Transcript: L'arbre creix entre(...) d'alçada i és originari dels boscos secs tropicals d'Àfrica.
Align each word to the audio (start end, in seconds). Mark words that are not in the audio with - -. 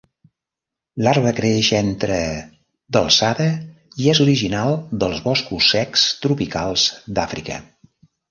L'arbre 1.07 1.33
creix 1.39 1.67
entre(...) 1.79 2.15
d'alçada 2.97 3.47
i 4.05 4.09
és 4.15 4.23
originari 4.25 4.97
dels 5.03 5.21
boscos 5.29 5.67
secs 5.75 6.09
tropicals 6.27 6.89
d'Àfrica. 7.19 7.63